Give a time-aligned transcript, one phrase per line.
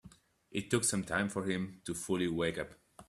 [0.49, 2.73] It took some time for him to fully wake up.